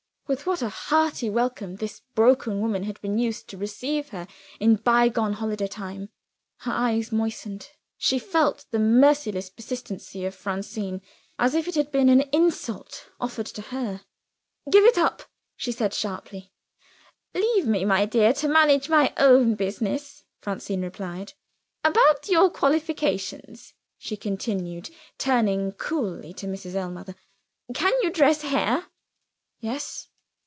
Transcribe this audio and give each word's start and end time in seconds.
With 0.27 0.45
what 0.45 0.61
a 0.61 0.69
hearty 0.69 1.29
welcome 1.29 1.75
this 1.75 2.03
broken 2.15 2.61
woman 2.61 2.83
had 2.83 3.01
been 3.01 3.17
used 3.17 3.49
to 3.49 3.57
receive 3.57 4.11
her 4.11 4.29
in 4.61 4.77
the 4.77 4.81
bygone 4.81 5.33
holiday 5.33 5.67
time! 5.67 6.07
Her 6.59 6.71
eyes 6.71 7.11
moistened. 7.11 7.69
She 7.97 8.17
felt 8.17 8.63
the 8.71 8.79
merciless 8.79 9.49
persistency 9.49 10.23
of 10.23 10.33
Francine, 10.33 11.01
as 11.37 11.53
if 11.53 11.67
it 11.67 11.75
had 11.75 11.91
been 11.91 12.07
an 12.07 12.21
insult 12.31 13.11
offered 13.19 13.47
to 13.47 13.61
herself. 13.61 14.05
"Give 14.71 14.85
it 14.85 14.97
up!" 14.97 15.23
she 15.57 15.73
said 15.73 15.93
sharply. 15.93 16.53
"Leave 17.33 17.67
me, 17.67 17.83
my 17.83 18.05
dear, 18.05 18.31
to 18.35 18.47
manage 18.47 18.87
my 18.87 19.11
own 19.17 19.55
business," 19.55 20.23
Francine 20.39 20.81
replied. 20.81 21.33
"About 21.83 22.29
your 22.29 22.49
qualifications?" 22.49 23.73
she 23.97 24.15
continued, 24.15 24.91
turning 25.17 25.73
coolly 25.73 26.31
to 26.35 26.47
Mrs. 26.47 26.75
Ellmother. 26.75 27.15
"Can 27.73 27.91
you 28.01 28.09
dress 28.09 28.43
hair?" 28.43 28.85
"Yes." 29.59 30.07